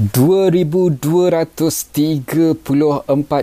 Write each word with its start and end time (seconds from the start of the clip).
2,234 0.00 1.60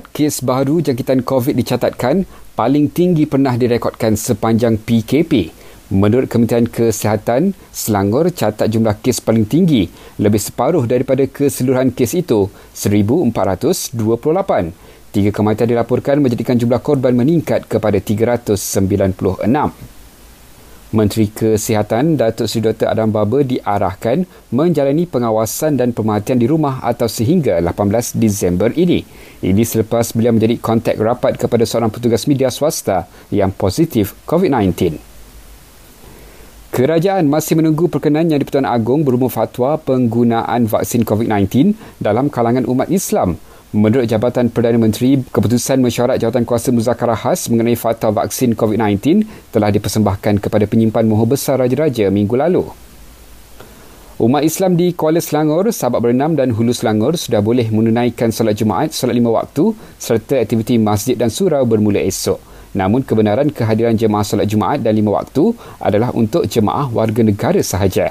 kes 0.09 0.41
baru 0.41 0.81
jangkitan 0.81 1.21
COVID 1.21 1.53
dicatatkan 1.53 2.25
paling 2.57 2.89
tinggi 2.89 3.29
pernah 3.29 3.53
direkodkan 3.53 4.17
sepanjang 4.17 4.81
PKP. 4.81 5.53
Menurut 5.93 6.25
Kementerian 6.25 6.65
Kesihatan, 6.65 7.53
Selangor 7.69 8.33
catat 8.33 8.73
jumlah 8.73 8.97
kes 9.05 9.21
paling 9.21 9.45
tinggi, 9.45 9.85
lebih 10.17 10.41
separuh 10.41 10.89
daripada 10.89 11.29
keseluruhan 11.29 11.93
kes 11.93 12.17
itu, 12.25 12.49
1,428. 12.73 13.93
Tiga 15.13 15.29
kematian 15.29 15.69
dilaporkan 15.69 16.17
menjadikan 16.17 16.57
jumlah 16.57 16.81
korban 16.81 17.13
meningkat 17.13 17.69
kepada 17.69 18.01
396. 18.01 18.97
Menteri 20.87 21.27
Kesihatan 21.27 22.15
Datuk 22.15 22.47
Seri 22.47 22.71
Dr. 22.71 22.87
Adam 22.87 23.11
Baba 23.11 23.43
diarahkan 23.43 24.23
menjalani 24.55 25.03
pengawasan 25.03 25.75
dan 25.75 25.91
pemerhatian 25.91 26.39
di 26.39 26.47
rumah 26.47 26.79
atau 26.79 27.11
sehingga 27.11 27.59
18 27.59 28.15
Disember 28.15 28.71
ini. 28.71 29.03
Ini 29.43 29.63
selepas 29.67 30.15
beliau 30.15 30.31
menjadi 30.31 30.55
kontak 30.63 30.95
rapat 30.95 31.35
kepada 31.35 31.67
seorang 31.67 31.91
petugas 31.91 32.23
media 32.23 32.47
swasta 32.47 33.03
yang 33.35 33.51
positif 33.51 34.15
COVID-19. 34.23 34.95
Kerajaan 36.71 37.27
masih 37.27 37.59
menunggu 37.59 37.91
perkenan 37.91 38.31
Yang 38.31 38.47
di-Pertuan 38.47 38.69
Agong 38.71 39.03
berumur 39.03 39.27
fatwa 39.27 39.75
penggunaan 39.75 40.71
vaksin 40.71 41.03
COVID-19 41.03 41.75
dalam 41.99 42.31
kalangan 42.31 42.63
umat 42.63 42.87
Islam. 42.87 43.35
Menurut 43.77 44.09
Jabatan 44.09 44.49
Perdana 44.49 44.81
Menteri, 44.81 45.21
keputusan 45.21 45.77
mesyuarat 45.77 46.17
jawatan 46.17 46.49
kuasa 46.49 46.73
muzakarah 46.73 47.13
khas 47.13 47.45
mengenai 47.45 47.77
fatwa 47.77 48.25
vaksin 48.25 48.57
COVID-19 48.57 49.21
telah 49.53 49.69
dipersembahkan 49.69 50.41
kepada 50.41 50.65
penyimpan 50.65 51.05
mohon 51.05 51.29
besar 51.29 51.61
Raja-Raja 51.61 52.09
minggu 52.09 52.33
lalu. 52.33 52.65
Umat 54.17 54.41
Islam 54.41 54.81
di 54.81 54.97
Kuala 54.97 55.21
Selangor, 55.21 55.69
Sabak 55.69 56.01
Berenam 56.01 56.33
dan 56.33 56.57
Hulu 56.57 56.73
Selangor 56.73 57.21
sudah 57.21 57.37
boleh 57.37 57.69
menunaikan 57.69 58.33
solat 58.33 58.57
Jumaat, 58.57 58.97
solat 58.97 59.13
lima 59.13 59.29
waktu 59.29 59.77
serta 60.01 60.41
aktiviti 60.41 60.81
masjid 60.81 61.13
dan 61.13 61.29
surau 61.29 61.61
bermula 61.61 62.01
esok. 62.01 62.41
Namun 62.73 63.05
kebenaran 63.05 63.53
kehadiran 63.53 63.93
jemaah 63.93 64.25
solat 64.25 64.49
Jumaat 64.49 64.81
dan 64.81 64.97
lima 64.97 65.21
waktu 65.21 65.53
adalah 65.77 66.09
untuk 66.17 66.49
jemaah 66.49 66.89
warga 66.89 67.21
negara 67.21 67.61
sahaja. 67.61 68.09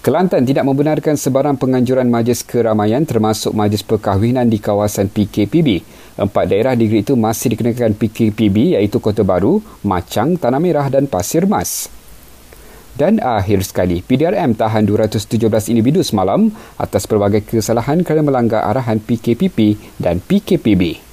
Kelantan 0.00 0.48
tidak 0.48 0.64
membenarkan 0.64 1.12
sebarang 1.12 1.60
penganjuran 1.60 2.08
majlis 2.08 2.40
keramaian 2.40 3.04
termasuk 3.04 3.52
majlis 3.52 3.84
perkahwinan 3.84 4.48
di 4.48 4.56
kawasan 4.56 5.12
PKPB. 5.12 5.84
Empat 6.16 6.48
daerah 6.48 6.72
negeri 6.72 7.04
itu 7.04 7.12
masih 7.20 7.52
dikenakan 7.52 7.92
PKPB 7.92 8.80
iaitu 8.80 8.96
Kota 8.96 9.20
Baru, 9.20 9.60
Macang, 9.84 10.40
Tanah 10.40 10.56
Merah 10.56 10.88
dan 10.88 11.04
Pasir 11.04 11.44
Mas. 11.44 11.92
Dan 12.96 13.20
akhir 13.20 13.60
sekali, 13.60 14.00
PDRM 14.00 14.56
tahan 14.56 14.88
217 14.88 15.68
individu 15.68 16.00
semalam 16.00 16.48
atas 16.80 17.04
pelbagai 17.04 17.44
kesalahan 17.44 18.00
kerana 18.00 18.24
melanggar 18.24 18.64
arahan 18.72 19.04
PKPP 19.04 19.76
dan 20.00 20.16
PKPB. 20.24 21.09